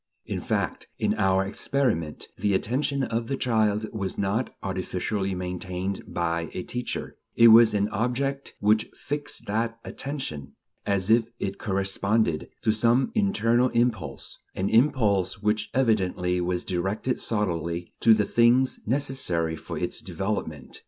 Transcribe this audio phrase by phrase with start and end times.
[0.25, 6.01] In fact, in our experiment the attention of the little child was not artificially maintained
[6.11, 10.53] by a teacher; it was an object which fixed that attention,
[10.87, 17.93] as if it corresponded to some internal impulse; an impulse which evidently was directed solely
[17.99, 20.79] to the things "necessary" for its development.